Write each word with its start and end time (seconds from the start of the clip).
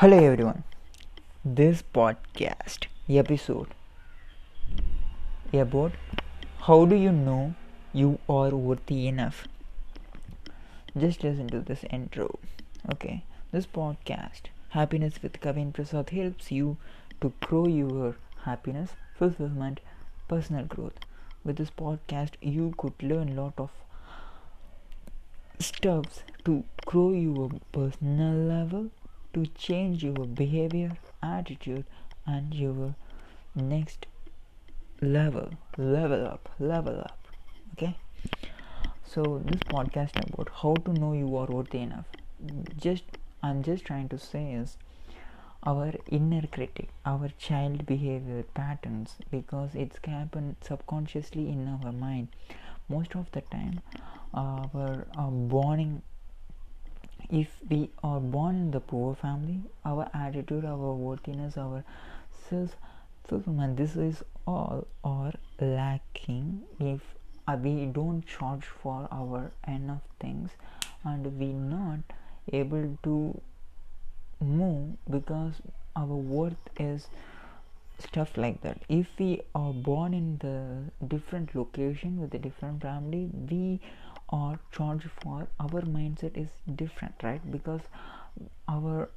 Hello 0.00 0.16
everyone. 0.16 0.62
This 1.44 1.82
podcast 1.94 2.84
episode 3.08 3.66
about 5.52 5.90
how 6.66 6.84
do 6.84 6.94
you 6.94 7.10
know 7.10 7.56
you 7.92 8.20
are 8.28 8.50
worthy 8.50 9.08
enough? 9.08 9.48
Just 10.96 11.24
listen 11.24 11.48
to 11.48 11.58
this 11.58 11.82
intro. 11.90 12.38
Okay. 12.92 13.24
This 13.50 13.66
podcast, 13.66 14.52
Happiness 14.68 15.20
with 15.20 15.40
Kavin 15.40 15.72
Prasath, 15.72 16.10
helps 16.10 16.52
you 16.52 16.76
to 17.20 17.32
grow 17.40 17.66
your 17.66 18.14
happiness, 18.44 18.90
fulfillment, 19.16 19.80
personal 20.28 20.64
growth. 20.64 21.00
With 21.42 21.56
this 21.56 21.70
podcast, 21.70 22.34
you 22.40 22.72
could 22.78 23.02
learn 23.02 23.34
lot 23.34 23.54
of 23.58 23.70
stuffs 25.58 26.22
to 26.44 26.62
grow 26.86 27.10
your 27.10 27.50
personal 27.72 28.32
level 28.54 28.90
to 29.34 29.46
change 29.46 30.02
your 30.02 30.26
behavior, 30.26 30.92
attitude, 31.22 31.84
and 32.26 32.54
your 32.54 32.94
next 33.54 34.06
level, 35.00 35.50
level 35.76 36.26
up, 36.26 36.48
level 36.58 37.00
up. 37.00 37.26
Okay. 37.72 37.96
So 39.04 39.40
this 39.44 39.60
podcast 39.62 40.16
about 40.32 40.50
how 40.62 40.74
to 40.84 40.92
know 40.92 41.12
you 41.12 41.36
are 41.36 41.46
worthy 41.46 41.78
enough. 41.78 42.06
Just 42.76 43.04
I'm 43.42 43.62
just 43.62 43.84
trying 43.84 44.08
to 44.10 44.18
say 44.18 44.52
is 44.52 44.76
our 45.64 45.92
inner 46.08 46.46
critic, 46.46 46.88
our 47.04 47.28
child 47.38 47.86
behavior 47.86 48.42
patterns, 48.54 49.16
because 49.30 49.74
it's 49.74 49.98
happened 50.04 50.56
subconsciously 50.60 51.48
in 51.48 51.68
our 51.68 51.92
mind. 51.92 52.28
Most 52.88 53.14
of 53.16 53.30
the 53.32 53.42
time, 53.42 53.80
our, 54.32 55.06
our 55.16 55.30
born 55.30 56.02
if 57.30 57.48
we 57.68 57.90
are 58.02 58.20
born 58.20 58.56
in 58.56 58.70
the 58.70 58.80
poor 58.80 59.14
family 59.14 59.60
our 59.84 60.08
attitude 60.14 60.64
our 60.64 60.92
worthiness 60.94 61.56
our 61.58 61.84
self 62.48 62.76
fulfillment 63.28 63.76
this 63.76 63.96
is 63.96 64.22
all 64.46 64.86
are 65.04 65.32
lacking. 65.60 66.62
If 66.80 67.00
uh, 67.46 67.56
we 67.62 67.86
don't 67.86 68.26
charge 68.26 68.64
for 68.64 69.08
our 69.10 69.50
enough 69.66 70.06
things 70.20 70.50
and 71.04 71.38
we 71.38 71.52
not 71.52 72.00
able 72.52 72.98
to 73.02 73.40
move 74.40 74.96
because 75.10 75.54
our 75.96 76.06
worth 76.06 76.70
is 76.78 77.08
stuff 77.98 78.36
like 78.36 78.60
that. 78.62 78.80
If 78.88 79.06
we 79.18 79.42
are 79.54 79.72
born 79.72 80.14
in 80.14 80.38
the 80.38 81.06
different 81.06 81.54
location 81.54 82.20
with 82.20 82.32
a 82.34 82.38
different 82.38 82.82
family 82.82 83.28
we 83.50 83.80
or 84.28 84.58
charge 84.72 85.04
for 85.20 85.48
our 85.58 85.82
mindset 85.82 86.36
is 86.36 86.48
different 86.76 87.14
right? 87.22 87.50
Because 87.50 87.80
our 88.68 89.08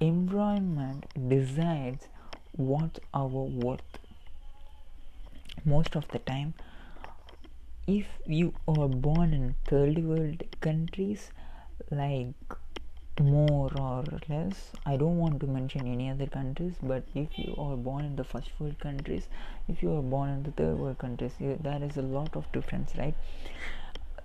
environment 0.00 1.06
decides 1.28 2.08
what 2.52 2.98
our 3.14 3.28
worth. 3.28 3.98
Most 5.64 5.96
of 5.96 6.08
the 6.08 6.18
time 6.18 6.54
if 7.86 8.06
you 8.26 8.52
are 8.68 8.88
born 8.88 9.32
in 9.32 9.54
third 9.66 9.98
world 10.04 10.42
countries 10.60 11.30
like 11.90 12.56
more 13.20 13.70
or 13.76 14.04
less 14.28 14.58
i 14.86 14.96
don't 14.96 15.18
want 15.18 15.40
to 15.40 15.46
mention 15.46 15.86
any 15.92 16.08
other 16.10 16.26
countries 16.26 16.74
but 16.82 17.02
if 17.14 17.38
you 17.38 17.54
are 17.58 17.76
born 17.76 18.04
in 18.04 18.14
the 18.16 18.24
first 18.32 18.50
world 18.60 18.78
countries 18.78 19.26
if 19.68 19.82
you 19.82 19.92
are 19.96 20.02
born 20.02 20.30
in 20.30 20.42
the 20.42 20.52
third 20.52 20.78
world 20.78 20.98
countries 20.98 21.32
you, 21.40 21.58
there 21.62 21.82
is 21.82 21.96
a 21.96 22.02
lot 22.02 22.36
of 22.36 22.50
difference 22.52 22.92
right 22.96 23.14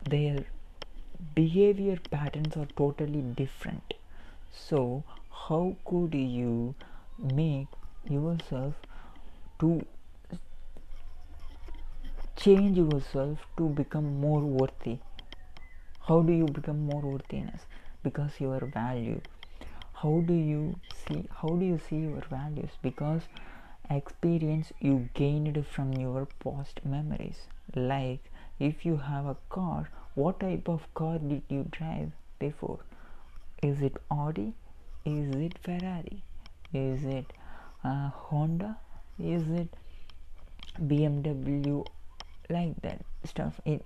their 0.10 0.46
behavior 1.36 1.98
patterns 2.12 2.58
are 2.58 2.68
totally 2.78 3.22
different. 3.22 3.94
So 4.52 5.04
how 5.48 5.76
could 5.86 6.14
you 6.14 6.76
make 7.18 7.68
yourself 8.10 8.76
to 9.60 9.86
change 12.36 12.78
yourself 12.78 13.40
to 13.58 13.70
become 13.70 14.20
more 14.20 14.42
worthy? 14.42 15.00
How 16.08 16.22
do 16.22 16.34
you 16.34 16.46
become 16.46 16.86
more 16.86 17.02
worthiness 17.02 17.62
because 18.04 18.40
your 18.40 18.60
value. 18.66 19.22
How 19.94 20.22
do 20.28 20.34
you 20.34 20.76
see 20.94 21.26
how 21.42 21.50
do 21.50 21.66
you 21.66 21.80
see 21.90 22.00
your 22.08 22.22
values? 22.30 22.72
Because 22.82 23.22
experience 23.90 24.74
you 24.80 25.10
gained 25.14 25.66
from 25.66 25.94
your 25.94 26.28
past 26.44 26.82
memories. 26.86 27.48
Like 27.76 28.32
if 28.60 28.86
you 28.86 28.98
have 28.98 29.26
a 29.26 29.38
car 29.50 29.90
what 30.16 30.40
type 30.40 30.68
of 30.68 30.94
car 30.94 31.20
did 31.20 31.42
you 31.50 31.68
drive 31.72 32.12
before? 32.40 32.80
Is 33.62 33.82
it 33.82 33.98
audi? 34.12 34.54
Is 35.06 35.36
it 35.36 35.58
ferrari? 35.64 36.24
Is 36.74 37.04
it 37.04 37.26
uh, 37.84 38.10
honda? 38.10 38.78
Is 39.20 39.50
it 39.50 39.70
bmw 40.80 41.86
like 42.50 42.82
that 42.82 43.02
stuff. 43.24 43.60
It 43.66 43.86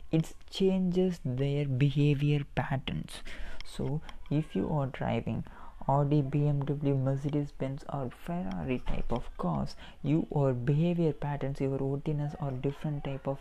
changes 0.50 1.20
their 1.24 1.66
behavior 1.66 2.42
patterns. 2.56 3.22
So 3.66 4.02
if 4.30 4.56
you 4.56 4.70
are 4.70 4.88
driving 4.88 5.44
Audi, 5.88 6.22
BMW, 6.22 7.02
Mercedes 7.02 7.52
Benz, 7.52 7.86
or 7.94 8.10
Ferrari 8.26 8.80
type 8.88 9.12
of 9.12 9.30
cars, 9.38 9.76
you 10.04 10.28
your 10.34 10.54
behavior 10.54 11.14
patterns, 11.14 11.62
your 11.62 11.78
worthiness, 11.78 12.36
or 12.42 12.52
different 12.52 13.04
type 13.04 13.28
of 13.28 13.40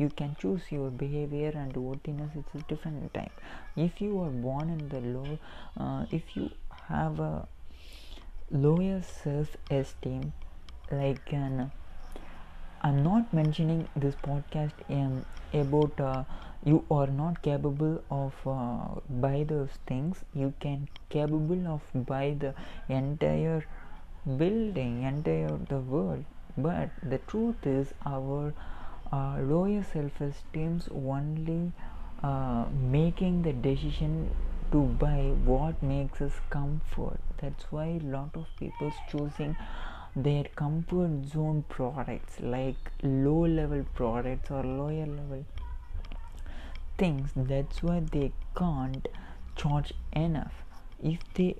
you 0.00 0.10
can 0.20 0.36
choose 0.40 0.70
your 0.70 0.90
behavior 0.90 1.52
and 1.62 1.76
worthiness 1.76 2.30
it's 2.36 2.54
a 2.54 2.58
different 2.72 3.12
type. 3.14 3.40
If 3.76 4.00
you 4.00 4.20
are 4.20 4.30
born 4.30 4.70
in 4.70 4.88
the 4.88 5.00
low 5.00 5.38
uh, 5.78 6.06
if 6.10 6.36
you 6.36 6.50
have 6.88 7.20
a 7.20 7.46
lower 8.50 9.00
self-esteem 9.02 10.32
like 10.90 11.32
an 11.32 11.70
i'm 12.86 13.02
not 13.06 13.32
mentioning 13.38 13.80
this 14.04 14.14
podcast 14.26 14.80
um, 14.96 15.24
about 15.62 16.00
uh, 16.00 16.24
you 16.70 16.78
are 16.96 17.06
not 17.18 17.40
capable 17.42 17.94
of 18.10 18.34
uh, 18.46 19.00
buy 19.08 19.44
those 19.48 19.70
things. 19.86 20.18
You 20.34 20.52
can 20.60 20.88
capable 21.08 21.66
of 21.66 21.80
buy 21.94 22.36
the 22.38 22.52
entire 22.88 23.64
building 24.42 25.02
entire 25.02 25.58
the 25.70 25.78
world. 25.78 26.24
But 26.58 26.90
the 27.02 27.18
truth 27.18 27.66
is 27.66 27.94
our 28.04 28.52
uh, 29.12 29.36
lower 29.40 29.82
self-esteem 29.92 30.80
only 30.94 31.72
uh, 32.22 32.64
making 32.90 33.42
the 33.42 33.52
decision 33.52 34.30
to 34.72 34.82
buy 34.82 35.32
what 35.44 35.82
makes 35.82 36.20
us 36.20 36.32
comfort. 36.50 37.18
That's 37.38 37.64
why 37.70 37.86
a 37.86 38.06
lot 38.06 38.30
of 38.34 38.46
people 38.56 38.92
choosing 39.10 39.56
their 40.14 40.44
comfort 40.54 41.26
zone 41.26 41.64
products 41.68 42.40
like 42.40 42.90
low 43.02 43.46
level 43.46 43.84
products 43.94 44.50
or 44.50 44.62
lower 44.62 45.06
level 45.06 45.44
things. 46.98 47.30
That's 47.34 47.82
why 47.82 48.00
they 48.00 48.32
can't 48.56 49.08
charge 49.56 49.92
enough. 50.12 50.64
If 51.02 51.20
they 51.34 51.56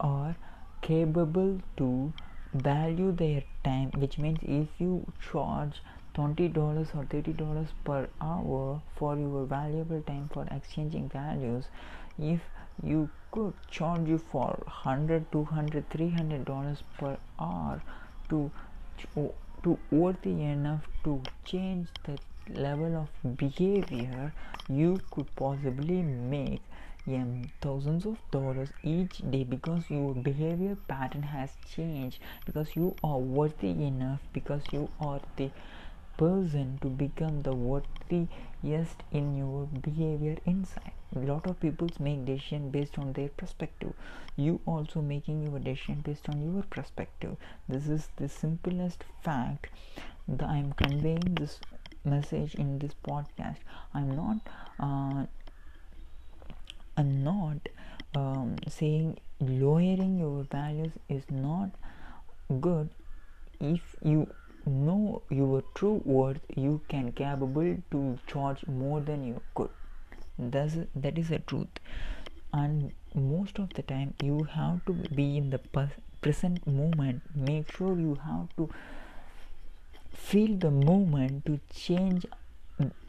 are 0.00 0.36
capable 0.80 1.60
to 1.76 2.12
value 2.54 3.12
their 3.12 3.42
time 3.64 3.90
which 3.98 4.16
means 4.18 4.38
if 4.42 4.68
you 4.78 5.04
charge 5.30 5.82
$20 6.18 6.94
or 6.96 7.04
$30 7.04 7.68
per 7.84 8.08
hour 8.20 8.80
for 8.96 9.16
your 9.16 9.44
valuable 9.46 10.02
time 10.02 10.28
for 10.34 10.46
exchanging 10.50 11.08
values. 11.08 11.64
If 12.18 12.40
you 12.82 13.08
could 13.30 13.52
charge 13.70 14.08
you 14.08 14.18
for 14.18 14.48
100 14.64 15.30
200 15.32 15.90
300 15.90 16.44
dollars 16.44 16.82
per 16.98 17.16
hour 17.38 17.82
to 18.30 18.50
to 19.62 19.78
worthy 19.90 20.42
enough 20.42 20.86
to 21.04 21.20
change 21.44 21.88
the 22.04 22.16
level 22.66 22.96
of 23.02 23.36
behavior 23.36 24.32
you 24.68 24.98
could 25.10 25.34
possibly 25.36 26.02
make 26.02 26.62
um, 27.08 27.42
thousands 27.60 28.06
of 28.06 28.18
dollars 28.30 28.68
each 28.82 29.18
day 29.30 29.44
because 29.44 29.90
your 29.90 30.14
behavior 30.14 30.76
pattern 30.88 31.22
has 31.22 31.50
changed 31.74 32.18
because 32.46 32.74
you 32.76 32.94
are 33.02 33.18
worthy 33.18 33.70
enough 33.70 34.20
because 34.32 34.62
you 34.72 34.88
are 35.00 35.20
the 35.36 35.50
person 36.18 36.78
to 36.82 36.88
become 36.88 37.42
the 37.42 37.54
worthiest 37.54 39.02
in 39.12 39.36
your 39.36 39.66
behavior 39.88 40.36
inside. 40.44 40.92
A 41.16 41.20
lot 41.20 41.46
of 41.46 41.58
people 41.60 41.88
make 41.98 42.24
decision 42.26 42.70
based 42.70 42.98
on 42.98 43.12
their 43.14 43.28
perspective. 43.30 43.92
You 44.36 44.60
also 44.66 45.00
making 45.00 45.42
your 45.42 45.58
decision 45.58 46.02
based 46.04 46.28
on 46.28 46.42
your 46.42 46.62
perspective. 46.64 47.36
This 47.68 47.88
is 47.88 48.08
the 48.16 48.28
simplest 48.28 49.04
fact 49.22 49.68
that 50.28 50.48
i'm 50.48 50.72
conveying 50.74 51.34
this 51.34 51.60
message 52.04 52.54
in 52.54 52.78
this 52.78 52.92
podcast. 53.06 53.56
I'm 53.94 54.14
not 54.14 54.36
uh, 54.78 55.24
i'm 56.96 57.24
not 57.24 57.68
um, 58.14 58.56
saying 58.68 59.18
lowering 59.40 60.18
your 60.18 60.44
values 60.44 60.92
is 61.08 61.24
not 61.30 61.70
good. 62.60 62.88
If 63.60 63.96
you 64.02 64.28
know 64.68 65.22
your 65.30 65.62
true 65.74 66.00
worth 66.04 66.40
you 66.56 66.80
can 66.88 67.12
capable 67.12 67.76
to 67.90 68.18
charge 68.26 68.66
more 68.66 69.00
than 69.00 69.24
you 69.24 69.40
could. 69.54 69.70
That's 70.38 70.76
that 70.94 71.18
is 71.18 71.28
the 71.28 71.40
truth. 71.40 71.80
And 72.52 72.92
most 73.14 73.58
of 73.58 73.74
the 73.74 73.82
time 73.82 74.14
you 74.22 74.44
have 74.44 74.84
to 74.86 74.92
be 74.92 75.36
in 75.36 75.50
the 75.50 75.60
present 76.20 76.66
moment. 76.66 77.22
Make 77.34 77.72
sure 77.76 77.98
you 77.98 78.18
have 78.24 78.48
to 78.56 78.68
feel 80.12 80.56
the 80.56 80.70
moment 80.70 81.46
to 81.46 81.60
change 81.74 82.26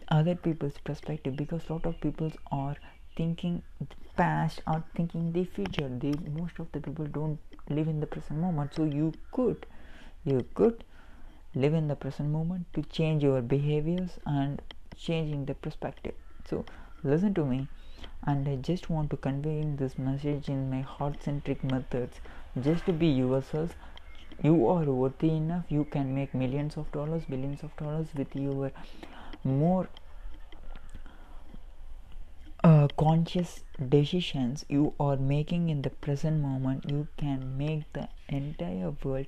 other 0.10 0.36
people's 0.36 0.78
perspective 0.84 1.36
because 1.36 1.70
lot 1.70 1.86
of 1.86 2.00
people 2.02 2.32
are 2.52 2.76
thinking 3.16 3.62
past 4.16 4.62
or 4.68 4.84
thinking 4.96 5.32
the 5.32 5.44
future. 5.46 5.88
They 5.88 6.14
most 6.38 6.60
of 6.60 6.72
the 6.72 6.82
people 6.82 7.06
don't 7.06 7.40
live 7.70 7.88
in 7.88 8.00
the 8.00 8.08
present 8.08 8.40
moment. 8.40 8.74
So 8.76 8.84
you 8.84 9.14
could 9.32 9.66
you 10.26 10.46
could 10.54 10.84
live 11.56 11.74
in 11.74 11.88
the 11.88 11.96
present 11.96 12.30
moment 12.30 12.66
to 12.74 12.81
change 12.84 13.24
your 13.24 13.42
behaviors 13.42 14.19
and 14.25 14.62
changing 14.96 15.46
the 15.46 15.56
perspective. 15.56 16.13
So 16.50 16.66
listen 17.04 17.34
to 17.36 17.46
me. 17.46 17.68
And 18.25 18.48
i 18.48 18.56
just 18.57 18.90
want 18.90 19.10
to 19.12 19.18
convey 19.18 19.63
this 19.78 19.98
message 19.98 20.50
in 20.50 20.69
my 20.69 20.81
heart-centric 20.81 21.63
methods. 21.63 22.19
Just 22.62 22.86
to 22.86 22.94
be 22.94 23.07
yourself. 23.07 23.75
You 24.42 24.68
are 24.68 24.86
worthy 24.86 25.30
enough. 25.30 25.66
You 25.69 25.86
can 25.86 26.16
make 26.16 26.34
millions 26.34 26.78
of 26.78 26.92
dollars 26.92 27.24
billions 27.30 27.63
of 27.63 27.75
dollars 27.75 28.07
with 28.16 28.36
your 28.36 28.72
more 29.44 29.90
uh, 32.63 32.88
conscious 32.98 33.63
decisions 33.90 34.66
you 34.69 34.94
are 35.00 35.18
making 35.18 35.69
in 35.69 35.81
the 35.81 35.90
present 35.90 36.42
moment. 36.42 36.90
You 36.90 37.07
can 37.18 37.57
make 37.57 37.92
the 37.94 38.07
entire 38.30 38.94
world 39.04 39.28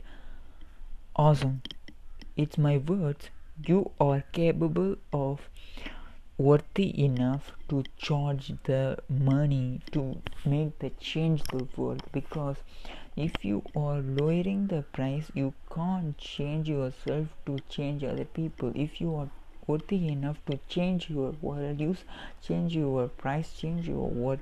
awesome 1.15 1.61
it's 2.35 2.57
my 2.57 2.77
words. 2.77 3.29
You 3.65 3.91
are 3.99 4.23
capable 4.31 4.97
of 5.13 5.49
worthy 6.37 7.03
enough 7.03 7.51
to 7.69 7.83
charge 7.97 8.53
the 8.63 8.97
money 9.09 9.81
to 9.91 10.21
make 10.45 10.79
the 10.79 10.89
change 10.99 11.43
the 11.43 11.67
world. 11.77 12.03
Because 12.11 12.57
if 13.15 13.45
you 13.45 13.63
are 13.75 13.99
lowering 13.99 14.67
the 14.67 14.81
price 14.81 15.31
you 15.33 15.53
can't 15.73 16.17
change 16.17 16.69
yourself 16.69 17.27
to 17.45 17.59
change 17.69 18.03
other 18.03 18.25
people. 18.25 18.71
If 18.75 18.99
you 19.01 19.15
are 19.15 19.29
worthy 19.67 20.07
enough 20.07 20.43
to 20.47 20.59
change 20.67 21.09
your 21.09 21.31
values 21.31 22.03
change 22.41 22.75
your 22.75 23.07
price 23.07 23.53
change 23.53 23.87
your 23.87 24.09
worth 24.09 24.39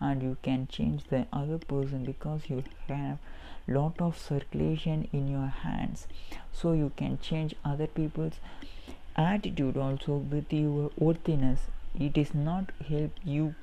and 0.00 0.22
you 0.22 0.36
can 0.42 0.66
change 0.68 1.04
the 1.04 1.26
other 1.32 1.58
person 1.58 2.04
because 2.04 2.42
you 2.48 2.62
have 2.88 3.18
lot 3.66 4.00
of 4.00 4.18
circulation 4.18 5.08
in 5.12 5.28
your 5.28 5.46
hands. 5.46 6.06
So 6.52 6.72
you 6.72 6.92
can 6.96 7.18
change 7.18 7.54
other 7.64 7.86
people's 7.86 8.40
attitude 9.16 9.76
also 9.76 10.16
with 10.16 10.52
your 10.52 10.90
worthiness. 10.96 11.60
It 11.98 12.18
is 12.18 12.34
not 12.34 12.72
help 12.88 13.12
you 13.24 13.54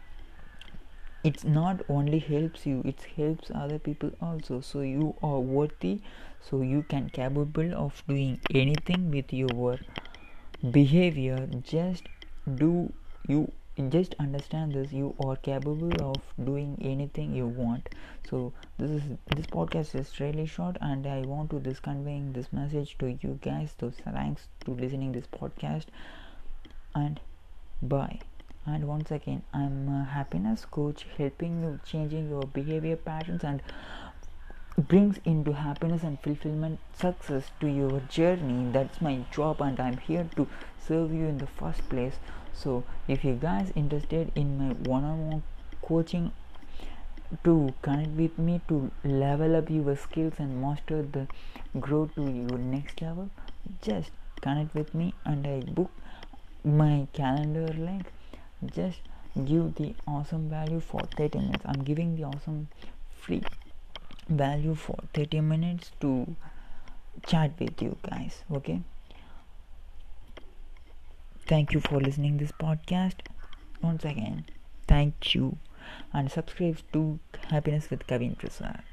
it's 1.23 1.43
not 1.43 1.81
only 1.87 2.17
helps 2.17 2.65
you 2.65 2.81
it 2.83 3.05
helps 3.15 3.51
other 3.53 3.77
people 3.77 4.11
also. 4.21 4.59
So 4.61 4.81
you 4.81 5.15
are 5.21 5.39
worthy 5.39 6.01
so 6.41 6.61
you 6.61 6.83
can 6.83 7.09
capable 7.09 7.73
of 7.75 8.03
doing 8.07 8.39
anything 8.53 9.11
with 9.11 9.31
your 9.31 9.77
behavior. 10.71 11.47
Just 11.63 12.03
do 12.55 12.91
you 13.27 13.51
just 13.89 14.15
understand 14.19 14.73
this 14.73 14.91
you 14.91 15.15
are 15.19 15.35
capable 15.35 15.91
of 16.03 16.21
doing 16.43 16.77
anything 16.81 17.33
you 17.33 17.47
want. 17.47 17.89
So 18.29 18.53
this 18.77 18.91
is 18.91 19.03
this 19.35 19.45
podcast 19.45 19.95
is 19.95 20.19
really 20.19 20.45
short 20.45 20.77
and 20.81 21.07
i 21.07 21.21
want 21.21 21.49
to 21.51 21.59
this 21.59 21.79
conveying 21.79 22.33
this 22.33 22.51
message 22.51 22.97
to 22.99 23.07
you 23.21 23.39
guys. 23.41 23.73
So 23.79 23.91
thanks 23.91 24.47
to 24.65 24.71
listening 24.71 25.13
this 25.13 25.25
podcast 25.27 25.85
and 26.95 27.19
bye. 27.81 28.19
And 28.65 28.87
once 28.87 29.09
again 29.11 29.41
i'm 29.53 29.87
a 29.89 30.03
happiness 30.03 30.65
coach 30.65 31.05
helping 31.17 31.61
you 31.63 31.79
changing 31.85 32.29
your 32.29 32.43
behavior 32.43 32.97
patterns 32.97 33.43
and 33.43 33.61
brings 34.77 35.19
into 35.25 35.53
happiness 35.53 36.03
and 36.03 36.19
fulfillment 36.21 36.79
success 36.93 37.51
to 37.59 37.67
your 37.67 37.99
journey. 38.01 38.71
That's 38.71 39.01
my 39.01 39.25
job 39.31 39.61
and 39.61 39.79
i'm 39.79 39.97
here 39.97 40.29
to 40.35 40.47
serve 40.77 41.13
you 41.13 41.25
in 41.25 41.37
the 41.37 41.47
first 41.47 41.87
place 41.89 42.19
so 42.53 42.83
if 43.07 43.23
you 43.23 43.33
guys 43.33 43.71
interested 43.75 44.31
in 44.35 44.57
my 44.57 44.73
one-on-one 44.89 45.43
coaching 45.81 46.31
to 47.43 47.73
connect 47.81 48.09
with 48.09 48.37
me 48.37 48.59
to 48.67 48.91
level 49.03 49.55
up 49.55 49.69
your 49.69 49.95
skills 49.95 50.33
and 50.37 50.61
master 50.61 51.01
the 51.01 51.27
grow 51.79 52.05
to 52.15 52.23
your 52.23 52.57
next 52.57 53.01
level 53.01 53.29
just 53.81 54.11
connect 54.41 54.75
with 54.75 54.93
me 54.93 55.13
and 55.25 55.47
i 55.47 55.59
book 55.59 55.91
my 56.63 57.07
calendar 57.13 57.67
link. 57.73 58.05
Just 58.65 58.99
give 59.45 59.75
the 59.75 59.95
awesome 60.07 60.49
value 60.49 60.79
for 60.79 61.01
30 61.17 61.39
minutes. 61.39 61.63
I'm 61.65 61.83
giving 61.83 62.15
the 62.15 62.25
awesome 62.25 62.67
free 63.19 63.43
value 64.29 64.75
for 64.75 64.97
30 65.13 65.41
minutes 65.41 65.91
to 66.01 66.35
chat 67.27 67.51
with 67.59 67.81
you 67.81 67.97
guys 68.09 68.43
okay 68.51 68.81
thank 71.47 71.73
you 71.73 71.79
for 71.79 71.99
listening 71.99 72.37
this 72.37 72.51
podcast. 72.51 73.19
Once 73.81 74.05
again 74.05 74.45
thank 74.87 75.33
you. 75.35 75.57
And 76.13 76.31
subscribe 76.31 76.79
to 76.93 77.19
happiness 77.49 77.89
with 77.89 78.07
kavin 78.07 78.35
prasath 78.37 78.83